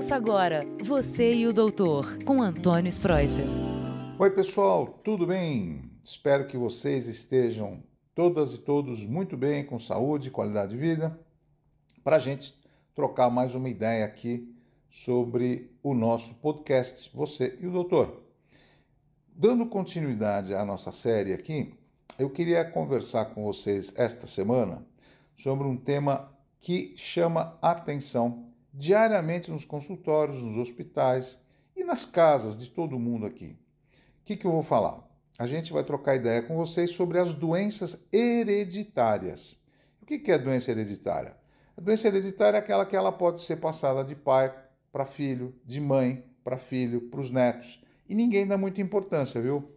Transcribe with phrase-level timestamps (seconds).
[0.00, 3.44] Ouça agora Você e o Doutor, com Antônio Spreuser.
[4.18, 5.90] Oi, pessoal, tudo bem?
[6.02, 7.82] Espero que vocês estejam
[8.14, 11.20] todas e todos muito bem, com saúde qualidade de vida,
[12.02, 12.58] para a gente
[12.94, 14.50] trocar mais uma ideia aqui
[14.88, 18.22] sobre o nosso podcast, Você e o Doutor.
[19.28, 21.74] Dando continuidade à nossa série aqui,
[22.18, 24.82] eu queria conversar com vocês esta semana
[25.36, 31.38] sobre um tema que chama atenção diariamente nos consultórios, nos hospitais
[31.76, 33.56] e nas casas de todo mundo aqui.
[34.20, 35.08] O que, que eu vou falar?
[35.38, 39.56] A gente vai trocar ideia com vocês sobre as doenças hereditárias.
[40.02, 41.36] O que, que é doença hereditária?
[41.76, 44.54] A doença hereditária é aquela que ela pode ser passada de pai
[44.92, 47.82] para filho, de mãe para filho, para os netos.
[48.08, 49.70] E ninguém dá muita importância, viu?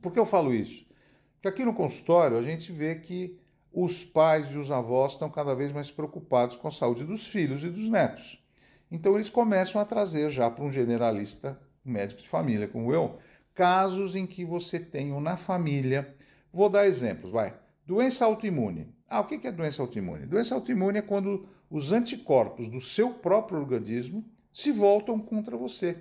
[0.00, 0.86] Por que eu falo isso?
[1.34, 3.38] Porque aqui no consultório a gente vê que
[3.80, 7.62] os pais e os avós estão cada vez mais preocupados com a saúde dos filhos
[7.62, 8.42] e dos netos.
[8.90, 13.18] Então eles começam a trazer já para um generalista, médico de família como eu,
[13.54, 16.12] casos em que você tem na família.
[16.52, 17.54] Vou dar exemplos, vai.
[17.86, 18.92] Doença autoimune.
[19.08, 20.26] Ah, o que é doença autoimune?
[20.26, 25.96] Doença autoimune é quando os anticorpos do seu próprio organismo se voltam contra você.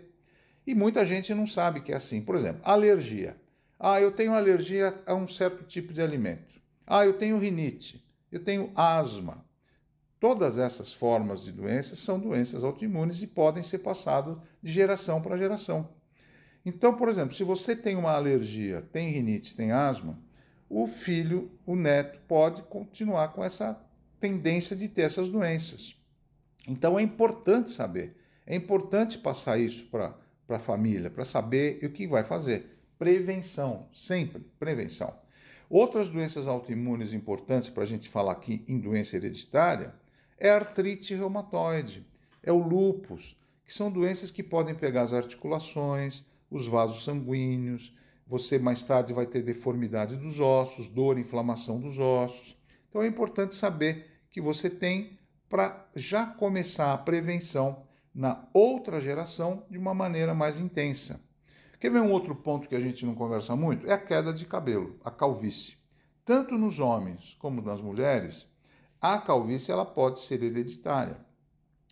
[0.66, 2.22] E muita gente não sabe que é assim.
[2.22, 3.38] Por exemplo, alergia.
[3.80, 6.58] Ah, eu tenho alergia a um certo tipo de alimento.
[6.88, 9.45] Ah, eu tenho rinite, eu tenho asma.
[10.19, 15.38] Todas essas formas de doenças são doenças autoimunes e podem ser passadas de geração para
[15.38, 15.89] geração.
[16.65, 20.19] Então, por exemplo, se você tem uma alergia, tem rinite, tem asma,
[20.69, 23.80] o filho, o neto, pode continuar com essa
[24.19, 25.95] tendência de ter essas doenças.
[26.67, 30.15] Então é importante saber, é importante passar isso para
[30.49, 32.81] a família, para saber o que vai fazer.
[32.97, 35.13] Prevenção, sempre prevenção.
[35.70, 39.94] Outras doenças autoimunes importantes para a gente falar aqui em doença hereditária
[40.38, 42.06] é a artrite reumatoide,
[42.42, 47.94] é o lúpus, que são doenças que podem pegar as articulações, os vasos sanguíneos,
[48.26, 52.58] você mais tarde vai ter deformidade dos ossos, dor, inflamação dos ossos.
[52.89, 55.17] Então é importante saber que você tem
[55.50, 57.80] para já começar a prevenção
[58.14, 61.22] na outra geração de uma maneira mais intensa.
[61.80, 63.86] Quer ver um outro ponto que a gente não conversa muito?
[63.86, 65.77] É a queda de cabelo, a calvície.
[66.26, 68.48] Tanto nos homens como nas mulheres,
[68.99, 71.17] a calvície ela pode ser hereditária.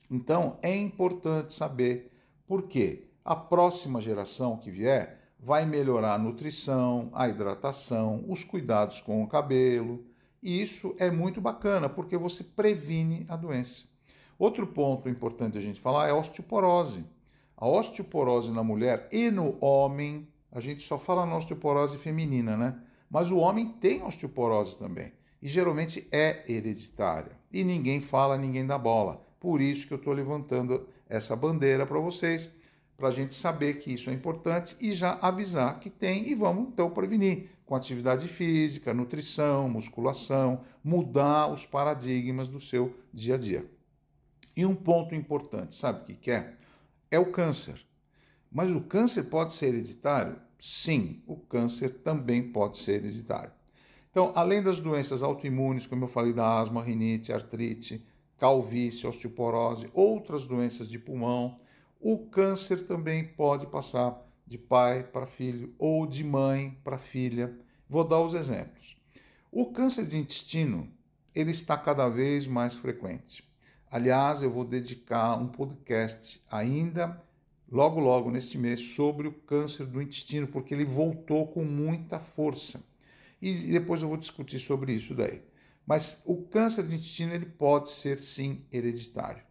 [0.10, 2.12] Então é importante saber
[2.48, 3.08] por quê.
[3.24, 9.28] A próxima geração que vier vai melhorar a nutrição, a hidratação, os cuidados com o
[9.28, 10.04] cabelo.
[10.42, 13.86] E isso é muito bacana porque você previne a doença.
[14.38, 17.06] Outro ponto importante a gente falar é a osteoporose.
[17.58, 22.80] A osteoporose na mulher e no homem, a gente só fala na osteoporose feminina, né?
[23.10, 25.14] Mas o homem tem osteoporose também.
[25.42, 27.32] E geralmente é hereditária.
[27.52, 29.26] E ninguém fala, ninguém dá bola.
[29.40, 32.50] Por isso que eu estou levantando essa bandeira para vocês,
[32.98, 36.70] para a gente saber que isso é importante e já avisar que tem e vamos
[36.70, 43.66] então prevenir com atividade física, nutrição, musculação, mudar os paradigmas do seu dia a dia.
[44.56, 46.54] E um ponto importante, sabe o que é?
[47.10, 47.86] É o câncer.
[48.52, 50.40] Mas o câncer pode ser hereditário?
[50.58, 53.52] Sim, o câncer também pode ser hereditário.
[54.10, 58.06] Então, além das doenças autoimunes, como eu falei da asma, rinite, artrite,
[58.38, 61.58] calvície, osteoporose, outras doenças de pulmão,
[62.00, 67.58] o câncer também pode passar de pai para filho ou de mãe para filha.
[67.90, 68.96] Vou dar os exemplos.
[69.52, 70.90] O câncer de intestino,
[71.34, 73.44] ele está cada vez mais frequente.
[73.96, 77.18] Aliás, eu vou dedicar um podcast ainda
[77.72, 82.84] logo logo neste mês sobre o câncer do intestino, porque ele voltou com muita força.
[83.42, 85.42] E depois eu vou discutir sobre isso daí.
[85.88, 89.42] Mas o câncer do intestino ele pode ser sim hereditário.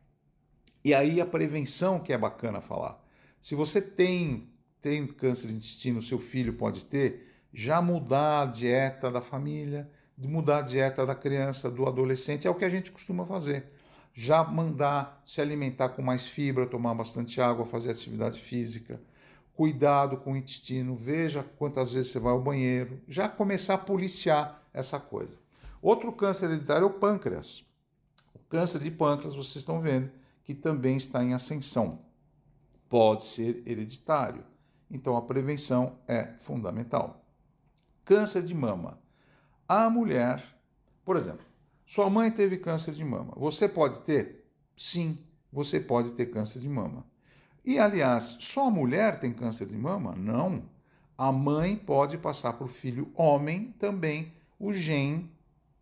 [0.84, 3.02] E aí a prevenção que é bacana falar.
[3.40, 9.10] Se você tem tem câncer de intestino, seu filho pode ter, já mudar a dieta
[9.10, 13.24] da família, mudar a dieta da criança, do adolescente, é o que a gente costuma
[13.24, 13.72] fazer
[14.14, 19.02] já mandar se alimentar com mais fibra, tomar bastante água, fazer atividade física,
[19.54, 24.62] cuidado com o intestino, veja quantas vezes você vai ao banheiro, já começar a policiar
[24.72, 25.36] essa coisa.
[25.82, 27.64] Outro câncer hereditário é o pâncreas.
[28.32, 30.10] O câncer de pâncreas, vocês estão vendo,
[30.44, 31.98] que também está em ascensão.
[32.88, 34.44] Pode ser hereditário.
[34.88, 37.24] Então a prevenção é fundamental.
[38.04, 38.98] Câncer de mama.
[39.68, 40.42] A mulher,
[41.04, 41.44] por exemplo,
[41.94, 43.34] sua mãe teve câncer de mama.
[43.36, 44.44] Você pode ter?
[44.76, 45.16] Sim,
[45.52, 47.06] você pode ter câncer de mama.
[47.64, 50.12] E, aliás, só a mulher tem câncer de mama?
[50.16, 50.64] Não.
[51.16, 55.30] A mãe pode passar para o filho homem também o gene,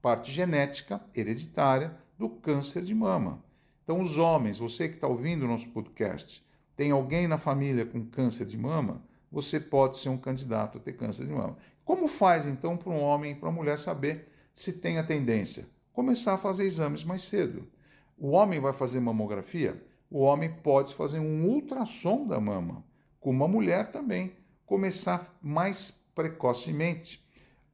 [0.02, 3.42] parte genética hereditária do câncer de mama.
[3.82, 8.04] Então, os homens, você que está ouvindo o nosso podcast, tem alguém na família com
[8.04, 11.56] câncer de mama, você pode ser um candidato a ter câncer de mama.
[11.86, 15.66] Como faz então para um homem e para uma mulher saber se tem a tendência?
[15.92, 17.68] Começar a fazer exames mais cedo.
[18.16, 22.84] O homem vai fazer mamografia, o homem pode fazer um ultrassom da mama,
[23.18, 24.36] como a mulher também.
[24.66, 27.26] Começar mais precocemente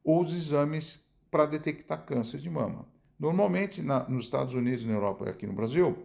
[0.03, 2.87] os exames para detectar câncer de mama.
[3.19, 5.97] Normalmente, na, nos Estados Unidos, na Europa e aqui no Brasil,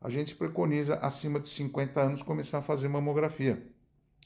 [0.00, 3.66] a gente preconiza acima de 50 anos começar a fazer mamografia.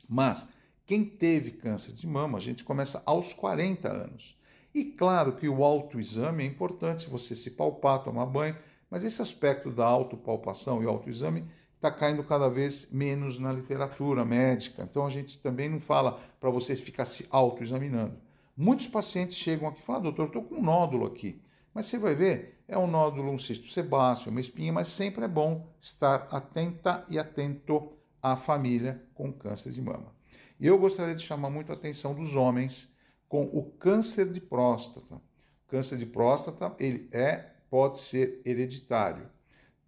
[0.08, 0.46] Mas
[0.84, 4.36] quem teve câncer de mama, a gente começa aos 40 anos.
[4.74, 8.56] E claro que o autoexame é importante, você se palpar, tomar banho,
[8.90, 11.44] mas esse aspecto da autopalpação e autoexame
[11.76, 14.82] está caindo cada vez menos na literatura médica.
[14.82, 18.16] Então a gente também não fala para você ficar se autoexaminando.
[18.56, 21.42] Muitos pacientes chegam aqui e falam, ah, doutor, estou com um nódulo aqui.
[21.74, 25.28] Mas você vai ver, é um nódulo, um cisto sebáceo, uma espinha, mas sempre é
[25.28, 27.88] bom estar atenta e atento
[28.22, 30.14] à família com câncer de mama.
[30.60, 32.91] E eu gostaria de chamar muito a atenção dos homens
[33.32, 35.18] com o câncer de próstata.
[35.66, 39.26] Câncer de próstata, ele é pode ser hereditário.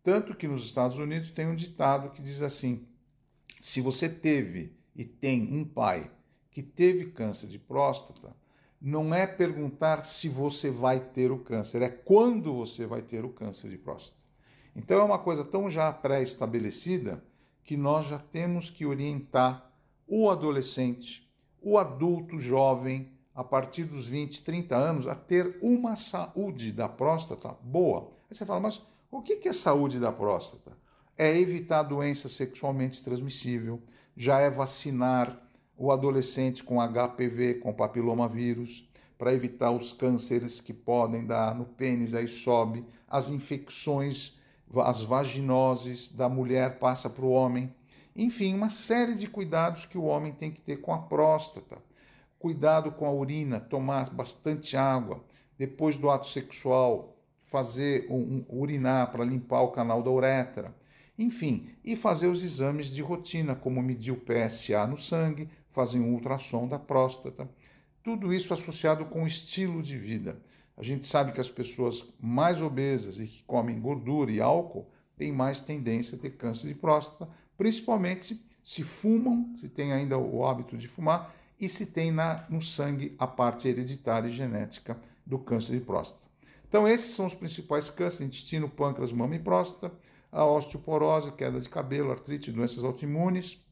[0.03, 2.89] Tanto que nos Estados Unidos tem um ditado que diz assim:
[3.61, 6.11] se você teve e tem um pai
[6.51, 8.35] que teve câncer de próstata,
[8.81, 13.29] não é perguntar se você vai ter o câncer, é quando você vai ter o
[13.29, 14.23] câncer de próstata.
[14.75, 17.23] Então é uma coisa tão já pré-estabelecida
[17.63, 19.71] que nós já temos que orientar
[20.07, 21.31] o adolescente,
[21.61, 27.57] o adulto jovem, a partir dos 20, 30 anos, a ter uma saúde da próstata
[27.63, 28.13] boa.
[28.31, 30.73] Aí você fala, mas o que é saúde da próstata?
[31.17, 33.83] É evitar doença sexualmente transmissível,
[34.17, 35.41] já é vacinar
[35.77, 38.89] o adolescente com HPV, com papilomavírus,
[39.19, 44.39] para evitar os cânceres que podem dar no pênis, aí sobe, as infecções,
[44.85, 47.73] as vaginoses da mulher passa para o homem.
[48.17, 51.79] Enfim, uma série de cuidados que o homem tem que ter com a próstata.
[52.45, 55.25] Cuidado com a urina, tomar bastante água.
[55.57, 60.77] Depois do ato sexual, fazer um, um urinar para limpar o canal da uretra.
[61.19, 66.13] Enfim, e fazer os exames de rotina, como medir o PSA no sangue, fazer um
[66.13, 67.49] ultrassom da próstata.
[68.03, 70.39] Tudo isso associado com o estilo de vida.
[70.77, 74.87] A gente sabe que as pessoas mais obesas e que comem gordura e álcool
[75.17, 77.27] têm mais tendência a ter câncer de próstata,
[77.57, 82.61] principalmente se fumam, se tem ainda o hábito de fumar e se tem na, no
[82.61, 86.27] sangue a parte hereditária e genética do câncer de próstata.
[86.69, 89.93] Então, esses são os principais cânceres: intestino, pâncreas, mama e próstata
[90.33, 93.65] a osteoporose, queda de cabelo, artrite, doenças autoimunes.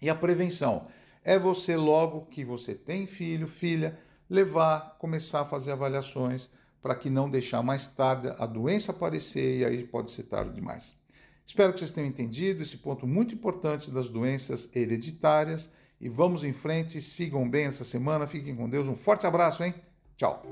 [0.00, 0.86] E a prevenção
[1.22, 3.98] é você, logo que você tem filho, filha,
[4.30, 6.48] levar, começar a fazer avaliações
[6.80, 10.96] para que não deixar mais tarde a doença aparecer e aí pode ser tarde demais.
[11.44, 15.70] Espero que vocês tenham entendido esse ponto muito importante das doenças hereditárias
[16.00, 19.74] e vamos em frente, sigam bem essa semana, fiquem com Deus, um forte abraço, hein?
[20.16, 20.42] Tchau.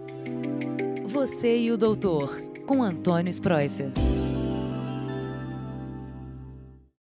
[1.07, 3.93] Você e o doutor, com Antônio Spreuser.